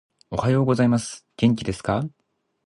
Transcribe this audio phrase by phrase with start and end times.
[0.31, 1.27] おはようございます。
[1.37, 2.03] 元気ですか？